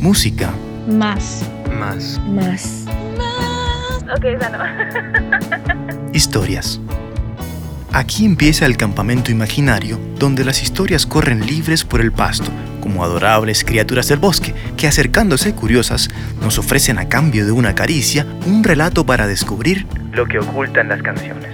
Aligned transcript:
Música. 0.00 0.50
Más. 0.88 1.44
Más. 1.78 2.18
Más. 2.26 2.86
Ok, 4.16 4.24
esa 4.24 4.48
no. 4.48 6.12
Historias. 6.12 6.80
Aquí 7.92 8.24
empieza 8.24 8.66
el 8.66 8.76
campamento 8.76 9.30
imaginario 9.30 9.98
donde 10.18 10.44
las 10.44 10.62
historias 10.62 11.06
corren 11.06 11.44
libres 11.44 11.84
por 11.84 12.00
el 12.00 12.12
pasto, 12.12 12.50
como 12.80 13.04
adorables 13.04 13.64
criaturas 13.64 14.08
del 14.08 14.18
bosque 14.18 14.54
que 14.76 14.86
acercándose 14.86 15.54
curiosas 15.54 16.08
nos 16.40 16.58
ofrecen 16.58 16.98
a 16.98 17.08
cambio 17.08 17.44
de 17.44 17.52
una 17.52 17.74
caricia 17.74 18.26
un 18.46 18.64
relato 18.64 19.04
para 19.04 19.26
descubrir 19.26 19.86
lo 20.12 20.26
que 20.26 20.38
ocultan 20.38 20.88
las 20.88 21.02
canciones. 21.02 21.50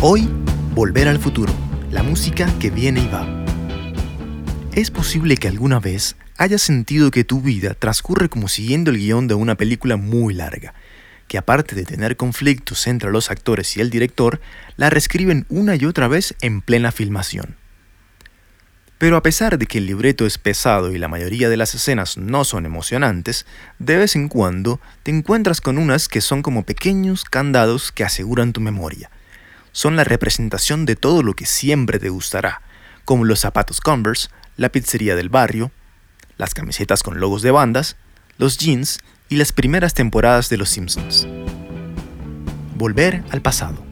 Hoy, 0.00 0.28
Volver 0.76 1.08
al 1.08 1.18
futuro, 1.18 1.54
la 1.90 2.02
música 2.02 2.46
que 2.60 2.68
viene 2.68 3.00
y 3.00 3.08
va. 3.08 3.35
Es 4.76 4.90
posible 4.90 5.38
que 5.38 5.48
alguna 5.48 5.80
vez 5.80 6.16
hayas 6.36 6.60
sentido 6.60 7.10
que 7.10 7.24
tu 7.24 7.40
vida 7.40 7.72
transcurre 7.72 8.28
como 8.28 8.46
siguiendo 8.46 8.90
el 8.90 8.98
guion 8.98 9.26
de 9.26 9.32
una 9.32 9.54
película 9.54 9.96
muy 9.96 10.34
larga, 10.34 10.74
que 11.28 11.38
aparte 11.38 11.74
de 11.74 11.86
tener 11.86 12.18
conflictos 12.18 12.86
entre 12.86 13.10
los 13.10 13.30
actores 13.30 13.74
y 13.78 13.80
el 13.80 13.88
director, 13.88 14.38
la 14.76 14.90
reescriben 14.90 15.46
una 15.48 15.76
y 15.76 15.86
otra 15.86 16.08
vez 16.08 16.34
en 16.42 16.60
plena 16.60 16.92
filmación. 16.92 17.56
Pero 18.98 19.16
a 19.16 19.22
pesar 19.22 19.56
de 19.56 19.64
que 19.64 19.78
el 19.78 19.86
libreto 19.86 20.26
es 20.26 20.36
pesado 20.36 20.92
y 20.92 20.98
la 20.98 21.08
mayoría 21.08 21.48
de 21.48 21.56
las 21.56 21.74
escenas 21.74 22.18
no 22.18 22.44
son 22.44 22.66
emocionantes, 22.66 23.46
de 23.78 23.96
vez 23.96 24.14
en 24.14 24.28
cuando 24.28 24.78
te 25.04 25.10
encuentras 25.10 25.62
con 25.62 25.78
unas 25.78 26.06
que 26.06 26.20
son 26.20 26.42
como 26.42 26.64
pequeños 26.66 27.24
candados 27.24 27.92
que 27.92 28.04
aseguran 28.04 28.52
tu 28.52 28.60
memoria. 28.60 29.10
Son 29.72 29.96
la 29.96 30.04
representación 30.04 30.84
de 30.84 30.96
todo 30.96 31.22
lo 31.22 31.32
que 31.32 31.46
siempre 31.46 31.98
te 31.98 32.10
gustará, 32.10 32.60
como 33.06 33.24
los 33.24 33.40
zapatos 33.40 33.80
Converse, 33.80 34.28
la 34.58 34.68
pizzería 34.68 35.16
del 35.16 35.30
barrio, 35.30 35.70
las 36.36 36.52
camisetas 36.52 37.02
con 37.02 37.18
logos 37.20 37.40
de 37.40 37.52
bandas, 37.52 37.96
los 38.36 38.58
jeans 38.58 38.98
y 39.30 39.36
las 39.36 39.52
primeras 39.52 39.94
temporadas 39.94 40.50
de 40.50 40.58
Los 40.58 40.68
Simpsons. 40.68 41.26
Volver 42.74 43.22
al 43.30 43.40
pasado. 43.40 43.82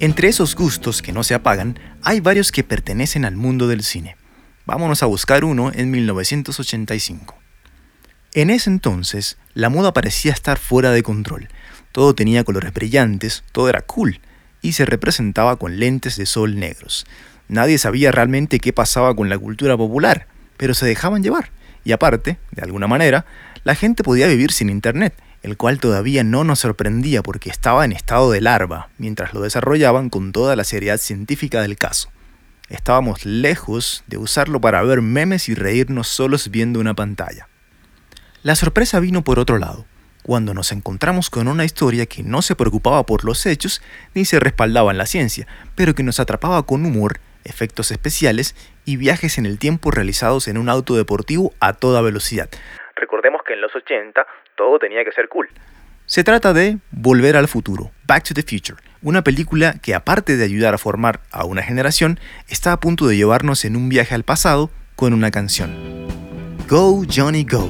Entre 0.00 0.28
esos 0.28 0.54
gustos 0.54 1.00
que 1.00 1.12
no 1.12 1.24
se 1.24 1.34
apagan, 1.34 1.78
hay 2.02 2.20
varios 2.20 2.52
que 2.52 2.64
pertenecen 2.64 3.24
al 3.24 3.36
mundo 3.36 3.68
del 3.68 3.82
cine. 3.82 4.16
Vámonos 4.66 5.02
a 5.02 5.06
buscar 5.06 5.44
uno 5.44 5.72
en 5.72 5.90
1985. 5.90 7.36
En 8.34 8.50
ese 8.50 8.68
entonces, 8.68 9.38
la 9.54 9.70
moda 9.70 9.94
parecía 9.94 10.32
estar 10.32 10.58
fuera 10.58 10.90
de 10.90 11.02
control. 11.02 11.48
Todo 11.92 12.14
tenía 12.14 12.44
colores 12.44 12.74
brillantes, 12.74 13.44
todo 13.52 13.68
era 13.68 13.80
cool, 13.82 14.20
y 14.60 14.72
se 14.72 14.84
representaba 14.84 15.56
con 15.56 15.78
lentes 15.78 16.16
de 16.16 16.26
sol 16.26 16.58
negros. 16.58 17.06
Nadie 17.48 17.78
sabía 17.78 18.12
realmente 18.12 18.60
qué 18.60 18.72
pasaba 18.72 19.16
con 19.16 19.28
la 19.28 19.38
cultura 19.38 19.76
popular, 19.76 20.26
pero 20.56 20.74
se 20.74 20.86
dejaban 20.86 21.22
llevar. 21.22 21.50
Y 21.84 21.92
aparte, 21.92 22.38
de 22.50 22.62
alguna 22.62 22.86
manera, 22.86 23.24
la 23.64 23.74
gente 23.74 24.02
podía 24.04 24.26
vivir 24.26 24.52
sin 24.52 24.68
Internet, 24.68 25.14
el 25.42 25.56
cual 25.56 25.80
todavía 25.80 26.24
no 26.24 26.44
nos 26.44 26.60
sorprendía 26.60 27.22
porque 27.22 27.48
estaba 27.48 27.84
en 27.84 27.92
estado 27.92 28.30
de 28.30 28.42
larva, 28.42 28.90
mientras 28.98 29.32
lo 29.32 29.40
desarrollaban 29.40 30.10
con 30.10 30.32
toda 30.32 30.56
la 30.56 30.64
seriedad 30.64 30.98
científica 30.98 31.62
del 31.62 31.78
caso. 31.78 32.10
Estábamos 32.68 33.24
lejos 33.24 34.04
de 34.08 34.18
usarlo 34.18 34.60
para 34.60 34.82
ver 34.82 35.00
memes 35.00 35.48
y 35.48 35.54
reírnos 35.54 36.08
solos 36.08 36.50
viendo 36.50 36.80
una 36.80 36.94
pantalla. 36.94 37.48
La 38.42 38.56
sorpresa 38.56 39.00
vino 39.00 39.24
por 39.24 39.38
otro 39.38 39.56
lado, 39.56 39.86
cuando 40.22 40.52
nos 40.52 40.72
encontramos 40.72 41.30
con 41.30 41.48
una 41.48 41.64
historia 41.64 42.04
que 42.04 42.22
no 42.22 42.42
se 42.42 42.54
preocupaba 42.54 43.06
por 43.06 43.24
los 43.24 43.46
hechos 43.46 43.80
ni 44.14 44.26
se 44.26 44.38
respaldaba 44.38 44.90
en 44.90 44.98
la 44.98 45.06
ciencia, 45.06 45.46
pero 45.74 45.94
que 45.94 46.02
nos 46.02 46.20
atrapaba 46.20 46.62
con 46.64 46.84
humor 46.84 47.20
efectos 47.44 47.90
especiales 47.90 48.54
y 48.84 48.96
viajes 48.96 49.38
en 49.38 49.46
el 49.46 49.58
tiempo 49.58 49.90
realizados 49.90 50.48
en 50.48 50.58
un 50.58 50.68
auto 50.68 50.96
deportivo 50.96 51.52
a 51.60 51.72
toda 51.72 52.02
velocidad. 52.02 52.48
Recordemos 52.96 53.42
que 53.46 53.54
en 53.54 53.60
los 53.60 53.74
80 53.74 54.26
todo 54.56 54.78
tenía 54.78 55.04
que 55.04 55.12
ser 55.12 55.28
cool. 55.28 55.48
Se 56.06 56.24
trata 56.24 56.52
de 56.52 56.78
Volver 56.90 57.36
al 57.36 57.48
futuro, 57.48 57.90
Back 58.06 58.24
to 58.24 58.34
the 58.34 58.42
Future, 58.42 58.82
una 59.02 59.22
película 59.22 59.74
que 59.82 59.94
aparte 59.94 60.36
de 60.36 60.44
ayudar 60.44 60.74
a 60.74 60.78
formar 60.78 61.20
a 61.30 61.44
una 61.44 61.62
generación, 61.62 62.18
está 62.48 62.72
a 62.72 62.80
punto 62.80 63.06
de 63.06 63.16
llevarnos 63.16 63.64
en 63.64 63.76
un 63.76 63.88
viaje 63.88 64.14
al 64.14 64.24
pasado 64.24 64.70
con 64.96 65.12
una 65.12 65.30
canción. 65.30 66.08
Go 66.66 67.02
Johnny 67.14 67.44
Go. 67.44 67.68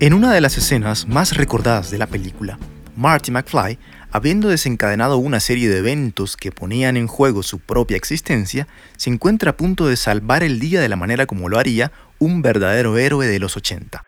En 0.00 0.14
una 0.14 0.32
de 0.32 0.40
las 0.40 0.56
escenas 0.56 1.06
más 1.06 1.36
recordadas 1.36 1.90
de 1.90 1.98
la 1.98 2.06
película, 2.06 2.58
Marty 2.96 3.30
McFly 3.30 3.78
habiendo 4.12 4.48
desencadenado 4.48 5.18
una 5.18 5.40
serie 5.40 5.68
de 5.68 5.78
eventos 5.78 6.36
que 6.36 6.52
ponían 6.52 6.96
en 6.96 7.06
juego 7.06 7.42
su 7.42 7.60
propia 7.60 7.96
existencia, 7.96 8.66
se 8.96 9.10
encuentra 9.10 9.52
a 9.52 9.56
punto 9.56 9.86
de 9.86 9.96
salvar 9.96 10.42
el 10.42 10.58
día 10.58 10.80
de 10.80 10.88
la 10.88 10.96
manera 10.96 11.26
como 11.26 11.48
lo 11.48 11.58
haría 11.58 11.92
un 12.18 12.42
verdadero 12.42 12.98
héroe 12.98 13.26
de 13.26 13.38
los 13.38 13.56
80, 13.56 14.04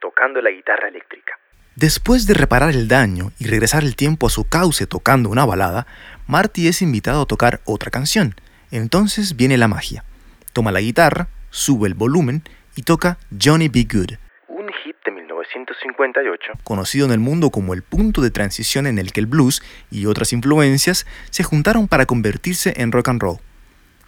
tocando 0.00 0.40
la 0.42 0.50
guitarra 0.50 0.88
eléctrica. 0.88 1.34
Después 1.74 2.26
de 2.26 2.34
reparar 2.34 2.70
el 2.70 2.88
daño 2.88 3.32
y 3.38 3.46
regresar 3.46 3.84
el 3.84 3.96
tiempo 3.96 4.26
a 4.26 4.30
su 4.30 4.48
cauce 4.48 4.86
tocando 4.86 5.28
una 5.28 5.44
balada, 5.44 5.86
Marty 6.26 6.68
es 6.68 6.80
invitado 6.80 7.22
a 7.22 7.26
tocar 7.26 7.60
otra 7.64 7.90
canción. 7.90 8.34
Entonces 8.70 9.36
viene 9.36 9.58
la 9.58 9.68
magia. 9.68 10.02
Toma 10.54 10.72
la 10.72 10.80
guitarra, 10.80 11.28
sube 11.50 11.86
el 11.86 11.94
volumen 11.94 12.42
y 12.76 12.82
toca 12.82 13.18
Johnny 13.38 13.68
Be 13.68 13.86
Good, 13.90 14.12
conocido 16.64 17.06
en 17.06 17.12
el 17.12 17.18
mundo 17.18 17.50
como 17.50 17.74
el 17.74 17.82
punto 17.82 18.20
de 18.20 18.30
transición 18.30 18.86
en 18.86 18.98
el 18.98 19.12
que 19.12 19.20
el 19.20 19.26
blues 19.26 19.62
y 19.90 20.06
otras 20.06 20.32
influencias 20.32 21.06
se 21.30 21.44
juntaron 21.44 21.88
para 21.88 22.06
convertirse 22.06 22.74
en 22.76 22.92
rock 22.92 23.08
and 23.08 23.22
roll. 23.22 23.38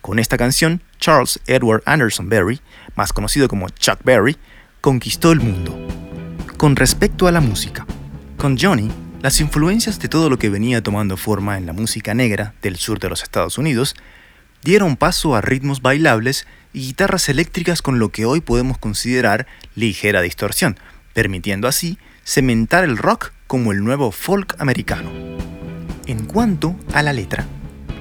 Con 0.00 0.18
esta 0.18 0.36
canción, 0.36 0.82
Charles 0.98 1.40
Edward 1.46 1.82
Anderson 1.86 2.28
Berry, 2.28 2.60
más 2.94 3.12
conocido 3.12 3.48
como 3.48 3.68
Chuck 3.68 4.02
Berry, 4.04 4.36
conquistó 4.80 5.32
el 5.32 5.40
mundo. 5.40 5.76
Con 6.56 6.76
respecto 6.76 7.26
a 7.26 7.32
la 7.32 7.40
música, 7.40 7.86
con 8.36 8.58
Johnny, 8.58 8.90
las 9.20 9.40
influencias 9.40 9.98
de 9.98 10.08
todo 10.08 10.30
lo 10.30 10.38
que 10.38 10.48
venía 10.48 10.82
tomando 10.82 11.16
forma 11.16 11.58
en 11.58 11.66
la 11.66 11.72
música 11.72 12.14
negra 12.14 12.54
del 12.62 12.76
sur 12.76 13.00
de 13.00 13.08
los 13.08 13.22
Estados 13.22 13.58
Unidos 13.58 13.96
dieron 14.62 14.96
paso 14.96 15.34
a 15.34 15.40
ritmos 15.40 15.82
bailables 15.82 16.46
y 16.72 16.80
guitarras 16.80 17.28
eléctricas 17.28 17.82
con 17.82 17.98
lo 17.98 18.10
que 18.10 18.26
hoy 18.26 18.40
podemos 18.40 18.78
considerar 18.78 19.46
ligera 19.74 20.20
distorsión, 20.20 20.78
permitiendo 21.18 21.66
así 21.66 21.98
cementar 22.22 22.84
el 22.84 22.96
rock 22.96 23.32
como 23.48 23.72
el 23.72 23.82
nuevo 23.82 24.12
folk 24.12 24.54
americano. 24.60 25.10
En 26.06 26.26
cuanto 26.26 26.76
a 26.92 27.02
la 27.02 27.12
letra, 27.12 27.44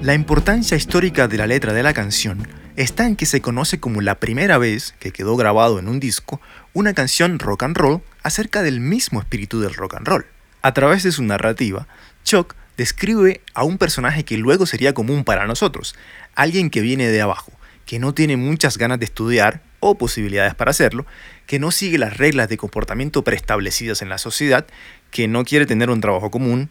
la 0.00 0.14
importancia 0.14 0.76
histórica 0.76 1.26
de 1.26 1.36
la 1.36 1.48
letra 1.48 1.72
de 1.72 1.82
la 1.82 1.92
canción 1.94 2.46
está 2.76 3.06
en 3.06 3.16
que 3.16 3.26
se 3.26 3.40
conoce 3.40 3.80
como 3.80 4.02
la 4.02 4.20
primera 4.20 4.56
vez 4.56 4.94
que 5.00 5.10
quedó 5.10 5.36
grabado 5.36 5.80
en 5.80 5.88
un 5.88 5.98
disco 5.98 6.40
una 6.74 6.94
canción 6.94 7.40
rock 7.40 7.64
and 7.64 7.76
roll 7.76 8.02
acerca 8.22 8.62
del 8.62 8.78
mismo 8.78 9.18
espíritu 9.18 9.58
del 9.58 9.74
rock 9.74 9.96
and 9.96 10.06
roll. 10.06 10.26
A 10.62 10.72
través 10.72 11.02
de 11.02 11.10
su 11.10 11.24
narrativa, 11.24 11.88
Chuck 12.22 12.54
describe 12.76 13.40
a 13.52 13.64
un 13.64 13.78
personaje 13.78 14.24
que 14.24 14.38
luego 14.38 14.64
sería 14.64 14.94
común 14.94 15.24
para 15.24 15.48
nosotros, 15.48 15.96
alguien 16.36 16.70
que 16.70 16.82
viene 16.82 17.08
de 17.08 17.20
abajo, 17.20 17.50
que 17.84 17.98
no 17.98 18.14
tiene 18.14 18.36
muchas 18.36 18.78
ganas 18.78 19.00
de 19.00 19.06
estudiar 19.06 19.60
o 19.80 19.96
posibilidades 19.96 20.54
para 20.54 20.70
hacerlo, 20.70 21.06
que 21.46 21.58
no 21.58 21.70
sigue 21.70 21.98
las 21.98 22.16
reglas 22.16 22.48
de 22.48 22.56
comportamiento 22.56 23.24
preestablecidas 23.24 24.02
en 24.02 24.08
la 24.08 24.18
sociedad, 24.18 24.66
que 25.10 25.28
no 25.28 25.44
quiere 25.44 25.66
tener 25.66 25.90
un 25.90 26.00
trabajo 26.00 26.30
común, 26.30 26.70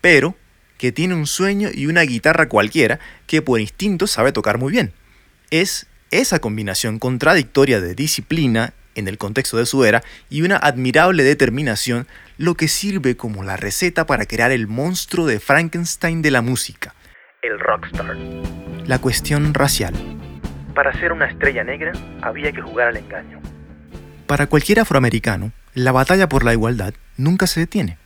pero 0.00 0.36
que 0.76 0.92
tiene 0.92 1.14
un 1.14 1.26
sueño 1.26 1.70
y 1.72 1.86
una 1.86 2.02
guitarra 2.02 2.48
cualquiera 2.48 3.00
que 3.26 3.42
por 3.42 3.60
instinto 3.60 4.06
sabe 4.06 4.32
tocar 4.32 4.58
muy 4.58 4.72
bien. 4.72 4.92
Es 5.50 5.86
esa 6.10 6.38
combinación 6.38 6.98
contradictoria 6.98 7.80
de 7.80 7.94
disciplina 7.94 8.72
en 8.94 9.08
el 9.08 9.18
contexto 9.18 9.56
de 9.56 9.66
su 9.66 9.84
era 9.84 10.02
y 10.28 10.42
una 10.42 10.56
admirable 10.56 11.22
determinación 11.22 12.06
lo 12.36 12.54
que 12.54 12.68
sirve 12.68 13.16
como 13.16 13.44
la 13.44 13.56
receta 13.56 14.06
para 14.06 14.26
crear 14.26 14.50
el 14.50 14.66
monstruo 14.66 15.26
de 15.26 15.40
Frankenstein 15.40 16.22
de 16.22 16.30
la 16.30 16.42
música, 16.42 16.94
el 17.42 17.58
rockstar. 17.60 18.16
La 18.86 18.98
cuestión 19.00 19.54
racial 19.54 20.17
para 20.78 20.92
ser 20.92 21.10
una 21.10 21.26
estrella 21.26 21.64
negra 21.64 21.90
había 22.22 22.52
que 22.52 22.60
jugar 22.62 22.86
al 22.86 22.96
engaño. 22.98 23.40
Para 24.28 24.46
cualquier 24.46 24.78
afroamericano, 24.78 25.50
la 25.74 25.90
batalla 25.90 26.28
por 26.28 26.44
la 26.44 26.52
igualdad 26.52 26.94
nunca 27.16 27.48
se 27.48 27.58
detiene, 27.58 27.98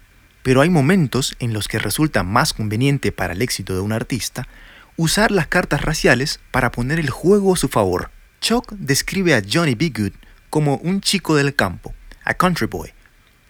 pero 0.42 0.62
hay 0.62 0.70
momentos 0.70 1.36
en 1.38 1.52
los 1.52 1.68
que 1.68 1.78
resulta 1.78 2.22
más 2.22 2.54
conveniente 2.54 3.12
para 3.12 3.34
el 3.34 3.42
éxito 3.42 3.74
de 3.74 3.80
un 3.80 3.92
artista 3.92 4.48
usar 4.96 5.32
las 5.32 5.48
cartas 5.48 5.82
raciales 5.82 6.40
para 6.50 6.72
poner 6.72 6.98
el 6.98 7.10
juego 7.10 7.52
a 7.52 7.58
su 7.58 7.68
favor. 7.68 8.10
Chuck 8.40 8.72
describe 8.72 9.34
a 9.34 9.42
Johnny 9.46 9.74
B. 9.74 9.92
Good 9.94 10.12
como 10.48 10.76
un 10.76 11.02
chico 11.02 11.36
del 11.36 11.54
campo, 11.54 11.92
a 12.24 12.32
country 12.32 12.68
boy, 12.68 12.88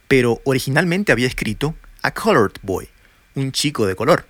pero 0.08 0.41
originalmente 0.44 1.12
había 1.12 1.29
escrito 1.29 1.76
a 2.02 2.11
colored 2.11 2.58
boy, 2.62 2.88
un 3.37 3.52
chico 3.52 3.87
de 3.87 3.94
color. 3.94 4.26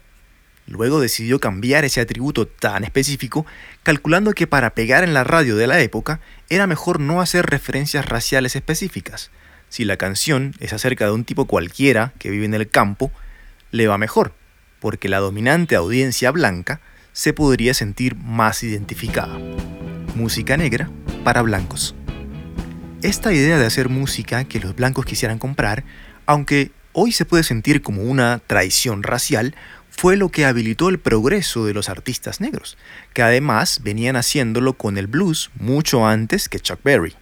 Luego 0.67 1.01
decidió 1.01 1.41
cambiar 1.41 1.85
ese 1.85 2.01
atributo 2.01 2.47
tan 2.47 2.85
específico, 2.85 3.45
calculando 3.83 4.33
que 4.33 4.47
para 4.47 4.75
pegar 4.75 5.05
en 5.05 5.15
la 5.15 5.25
radio 5.25 5.57
de 5.57 5.67
la 5.67 5.81
época 5.81 6.21
era 6.49 6.67
mejor 6.67 7.01
no 7.01 7.21
hacer 7.21 7.47
referencias 7.47 8.07
raciales 8.07 8.55
específicas. 8.57 9.31
Si 9.69 9.85
la 9.85 9.97
canción 9.97 10.55
es 10.61 10.73
acerca 10.73 11.07
de 11.07 11.13
un 11.13 11.25
tipo 11.25 11.47
cualquiera 11.47 12.13
que 12.19 12.31
vive 12.31 12.45
en 12.45 12.55
el 12.55 12.69
campo, 12.69 13.11
le 13.71 13.89
va 13.89 13.99
mejor, 13.99 14.35
porque 14.81 15.09
la 15.09 15.19
dominante 15.19 15.77
audiencia 15.77 16.31
blanca 16.31 16.81
se 17.13 17.33
podría 17.33 17.75
sentir 17.75 18.17
más 18.17 18.63
identificada. 18.63 19.39
Música 20.15 20.57
negra 20.57 20.91
para 21.25 21.43
blancos. 21.43 21.95
Esta 23.03 23.33
idea 23.33 23.59
de 23.59 23.67
hacer 23.67 23.89
música 23.89 24.45
que 24.45 24.61
los 24.61 24.77
blancos 24.77 25.05
quisieran 25.05 25.39
comprar, 25.39 25.85
aunque 26.27 26.71
hoy 26.93 27.13
se 27.13 27.25
puede 27.25 27.43
sentir 27.43 27.83
como 27.83 28.03
una 28.03 28.41
traición 28.47 29.03
racial, 29.03 29.55
fue 30.03 30.17
lo 30.17 30.31
que 30.31 30.47
habilitó 30.47 30.89
el 30.89 30.99
progreso 30.99 31.65
de 31.65 31.75
los 31.75 31.89
artistas 31.89 32.41
negros, 32.41 32.77
que 33.15 33.23
además 33.23 33.83
venían 33.85 34.17
haciéndolo 34.17 34.73
con 34.73 34.99
el 34.99 35.07
blues 35.07 35.53
mucho 35.61 36.05
antes 36.05 36.49
que 36.49 36.59
Chuck 36.59 36.83
Berry. 36.83 37.15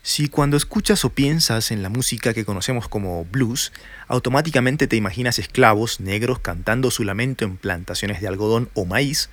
Si 0.00 0.28
cuando 0.28 0.56
escuchas 0.56 1.04
o 1.04 1.10
piensas 1.10 1.70
en 1.70 1.82
la 1.82 1.90
música 1.90 2.32
que 2.32 2.46
conocemos 2.46 2.88
como 2.88 3.26
blues, 3.26 3.74
automáticamente 4.08 4.86
te 4.86 4.96
imaginas 4.96 5.38
esclavos 5.38 6.00
negros 6.00 6.38
cantando 6.38 6.90
su 6.90 7.04
lamento 7.04 7.44
en 7.44 7.58
plantaciones 7.58 8.22
de 8.22 8.28
algodón 8.28 8.70
o 8.72 8.86
maíz, 8.86 9.28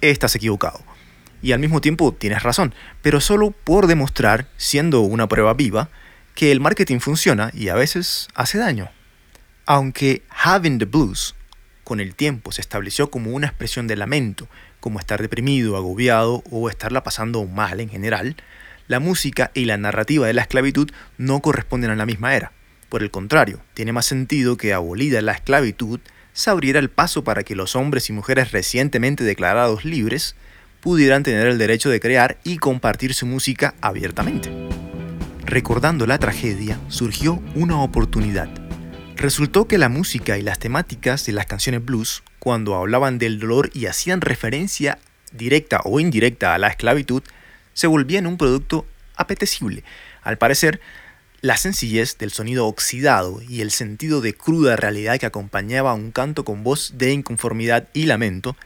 estás 0.00 0.34
equivocado. 0.34 0.82
Y 1.40 1.52
al 1.52 1.60
mismo 1.60 1.80
tiempo 1.80 2.12
tienes 2.12 2.42
razón, 2.42 2.74
pero 3.02 3.20
solo 3.20 3.52
por 3.52 3.86
demostrar, 3.86 4.48
siendo 4.56 5.02
una 5.02 5.28
prueba 5.28 5.54
viva, 5.54 5.88
que 6.34 6.50
el 6.50 6.58
marketing 6.58 6.98
funciona 6.98 7.52
y 7.54 7.68
a 7.68 7.76
veces 7.76 8.26
hace 8.34 8.58
daño. 8.58 8.90
Aunque 9.66 10.24
Having 10.30 10.80
the 10.80 10.84
Blues 10.86 11.36
con 11.84 12.00
el 12.00 12.14
tiempo 12.14 12.52
se 12.52 12.60
estableció 12.60 13.10
como 13.10 13.32
una 13.32 13.48
expresión 13.48 13.86
de 13.86 13.96
lamento, 13.96 14.48
como 14.80 14.98
estar 14.98 15.20
deprimido, 15.20 15.76
agobiado 15.76 16.42
o 16.50 16.68
estarla 16.68 17.02
pasando 17.02 17.44
mal 17.46 17.80
en 17.80 17.88
general, 17.88 18.36
la 18.88 19.00
música 19.00 19.50
y 19.54 19.64
la 19.64 19.76
narrativa 19.76 20.26
de 20.26 20.32
la 20.32 20.42
esclavitud 20.42 20.90
no 21.18 21.40
corresponden 21.40 21.90
a 21.90 21.96
la 21.96 22.06
misma 22.06 22.34
era. 22.34 22.52
Por 22.88 23.02
el 23.02 23.10
contrario, 23.10 23.60
tiene 23.74 23.92
más 23.92 24.06
sentido 24.06 24.56
que 24.56 24.74
abolida 24.74 25.22
la 25.22 25.32
esclavitud, 25.32 26.00
se 26.34 26.50
abriera 26.50 26.78
el 26.78 26.90
paso 26.90 27.24
para 27.24 27.42
que 27.42 27.56
los 27.56 27.76
hombres 27.76 28.10
y 28.10 28.12
mujeres 28.12 28.52
recientemente 28.52 29.24
declarados 29.24 29.84
libres 29.84 30.36
pudieran 30.80 31.22
tener 31.22 31.46
el 31.46 31.58
derecho 31.58 31.90
de 31.90 32.00
crear 32.00 32.38
y 32.44 32.58
compartir 32.58 33.14
su 33.14 33.24
música 33.24 33.74
abiertamente. 33.80 34.50
Recordando 35.44 36.06
la 36.06 36.18
tragedia, 36.18 36.78
surgió 36.88 37.42
una 37.54 37.80
oportunidad. 37.80 38.61
Resultó 39.16 39.68
que 39.68 39.78
la 39.78 39.88
música 39.88 40.38
y 40.38 40.42
las 40.42 40.58
temáticas 40.58 41.26
de 41.26 41.32
las 41.32 41.46
canciones 41.46 41.84
blues, 41.84 42.22
cuando 42.38 42.74
hablaban 42.74 43.18
del 43.18 43.38
dolor 43.38 43.70
y 43.72 43.86
hacían 43.86 44.20
referencia 44.20 44.98
directa 45.32 45.80
o 45.84 46.00
indirecta 46.00 46.54
a 46.54 46.58
la 46.58 46.68
esclavitud, 46.68 47.22
se 47.72 47.86
volvían 47.86 48.26
un 48.26 48.36
producto 48.36 48.86
apetecible. 49.16 49.84
Al 50.22 50.38
parecer, 50.38 50.80
la 51.40 51.56
sencillez 51.56 52.18
del 52.18 52.30
sonido 52.30 52.66
oxidado 52.66 53.42
y 53.42 53.60
el 53.60 53.70
sentido 53.70 54.20
de 54.20 54.34
cruda 54.34 54.76
realidad 54.76 55.18
que 55.18 55.26
acompañaba 55.26 55.94
un 55.94 56.12
canto 56.12 56.44
con 56.44 56.62
voz 56.62 56.94
de 56.96 57.12
inconformidad 57.12 57.88
y 57.92 58.06
lamento 58.06 58.56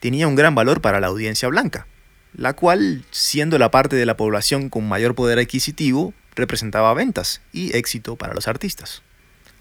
tenía 0.00 0.28
un 0.28 0.36
gran 0.36 0.54
valor 0.54 0.80
para 0.80 1.00
la 1.00 1.08
audiencia 1.08 1.48
blanca, 1.48 1.86
la 2.34 2.54
cual, 2.54 3.04
siendo 3.10 3.58
la 3.58 3.70
parte 3.70 3.96
de 3.96 4.06
la 4.06 4.16
población 4.16 4.68
con 4.68 4.86
mayor 4.86 5.14
poder 5.14 5.38
adquisitivo, 5.38 6.14
representaba 6.34 6.94
ventas 6.94 7.40
y 7.52 7.76
éxito 7.76 8.16
para 8.16 8.34
los 8.34 8.46
artistas. 8.46 9.02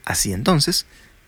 Así 0.07 0.31
entonces, 0.31 0.85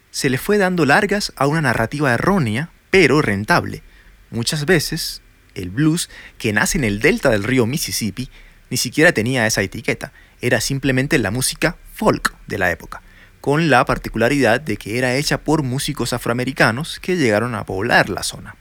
se 0.09 0.29
le 0.29 0.37
fue 0.37 0.57
dando 0.57 0.85
largas 0.85 1.33
a 1.35 1.47
una 1.47 1.59
narrativa 1.59 2.13
errónea, 2.13 2.69
pero 2.91 3.21
rentable. 3.21 3.83
Muchas 4.31 4.65
veces, 4.65 5.21
el 5.53 5.69
blues, 5.69 6.09
que 6.37 6.53
nace 6.53 6.77
en 6.77 6.85
el 6.85 7.01
delta 7.01 7.29
del 7.29 7.43
río 7.43 7.65
Mississippi, 7.65 8.29
ni 8.69 8.77
siquiera 8.77 9.11
tenía 9.11 9.45
esa 9.45 9.61
etiqueta, 9.61 10.13
era 10.39 10.61
simplemente 10.61 11.19
la 11.19 11.29
música 11.29 11.75
folk 11.91 12.33
de 12.47 12.57
la 12.57 12.71
época, 12.71 13.01
con 13.41 13.69
la 13.69 13.83
particularidad 13.83 14.61
de 14.61 14.77
que 14.77 14.97
era 14.97 15.17
hecha 15.17 15.39
por 15.39 15.61
músicos 15.61 16.13
afroamericanos 16.13 17.01
que 17.01 17.17
llegaron 17.17 17.55
a 17.55 17.65
poblar 17.65 18.07
la 18.09 18.23
zona. 18.23 18.55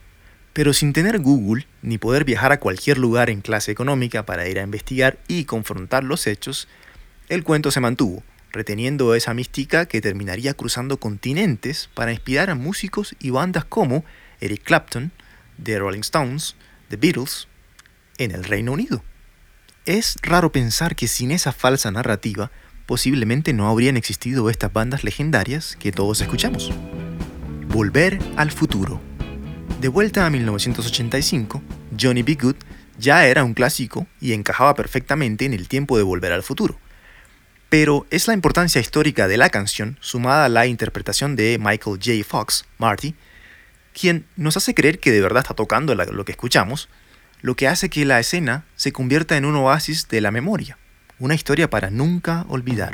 Pero 0.51 0.73
sin 0.73 0.91
tener 0.91 1.19
Google 1.19 1.65
ni 1.81 1.97
poder 1.97 2.25
viajar 2.25 2.51
a 2.51 2.59
cualquier 2.59 2.97
lugar 2.97 3.29
en 3.29 3.39
clase 3.39 3.71
económica 3.71 4.25
para 4.25 4.49
ir 4.49 4.59
a 4.59 4.63
investigar 4.63 5.17
y 5.29 5.45
confrontar 5.45 6.03
los 6.03 6.27
hechos, 6.27 6.67
el 7.29 7.45
cuento 7.45 7.71
se 7.71 7.79
mantuvo, 7.79 8.21
reteniendo 8.51 9.15
esa 9.15 9.33
mística 9.33 9.85
que 9.85 10.01
terminaría 10.01 10.53
cruzando 10.53 10.99
continentes 10.99 11.89
para 11.93 12.11
inspirar 12.11 12.49
a 12.49 12.55
músicos 12.55 13.15
y 13.19 13.29
bandas 13.29 13.65
como 13.65 14.03
Eric 14.41 14.63
Clapton, 14.63 15.11
The 15.61 15.79
Rolling 15.79 16.01
Stones, 16.01 16.55
The 16.89 16.97
Beatles, 16.97 17.47
en 18.17 18.31
el 18.31 18.43
Reino 18.43 18.73
Unido. 18.73 19.03
Es 19.85 20.17
raro 20.21 20.51
pensar 20.51 20.95
que 20.95 21.07
sin 21.07 21.31
esa 21.31 21.51
falsa 21.51 21.91
narrativa, 21.91 22.51
posiblemente 22.85 23.53
no 23.53 23.69
habrían 23.69 23.97
existido 23.97 24.49
estas 24.49 24.73
bandas 24.73 25.03
legendarias 25.03 25.75
que 25.79 25.91
todos 25.91 26.21
escuchamos. 26.21 26.71
Volver 27.67 28.19
al 28.35 28.51
futuro. 28.51 28.99
De 29.79 29.87
vuelta 29.87 30.25
a 30.25 30.29
1985, 30.29 31.61
Johnny 31.99 32.23
B. 32.23 32.35
Good 32.35 32.55
ya 32.97 33.25
era 33.25 33.43
un 33.43 33.53
clásico 33.53 34.07
y 34.19 34.33
encajaba 34.33 34.75
perfectamente 34.75 35.45
en 35.45 35.53
el 35.53 35.69
tiempo 35.69 35.97
de 35.97 36.03
Volver 36.03 36.33
al 36.33 36.43
futuro. 36.43 36.77
Pero 37.69 38.07
es 38.09 38.27
la 38.27 38.33
importancia 38.33 38.81
histórica 38.81 39.27
de 39.27 39.37
la 39.37 39.49
canción, 39.49 39.97
sumada 40.01 40.45
a 40.45 40.49
la 40.49 40.65
interpretación 40.65 41.35
de 41.35 41.57
Michael 41.59 41.99
J. 42.03 42.27
Fox, 42.27 42.65
Marty, 42.79 43.13
quien 43.93 44.25
nos 44.35 44.57
hace 44.57 44.73
creer 44.73 44.99
que 44.99 45.11
de 45.11 45.21
verdad 45.21 45.43
está 45.43 45.53
tocando 45.53 45.93
lo 45.93 46.25
que 46.25 46.31
escuchamos, 46.31 46.89
lo 47.41 47.55
que 47.55 47.67
hace 47.67 47.89
que 47.89 48.05
la 48.05 48.19
escena 48.19 48.65
se 48.75 48.91
convierta 48.91 49.37
en 49.37 49.45
un 49.45 49.55
oasis 49.55 50.07
de 50.07 50.21
la 50.21 50.31
memoria, 50.31 50.77
una 51.19 51.35
historia 51.35 51.69
para 51.69 51.91
nunca 51.91 52.45
olvidar. 52.49 52.93